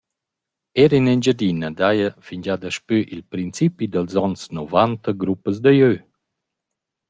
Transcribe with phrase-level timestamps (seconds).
[0.83, 5.99] Eir in Engiadina daja fingià daspö il principi dals ons novanta gruppas da gös.